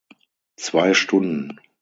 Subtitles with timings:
[0.55, 1.59] Zwei Stunden.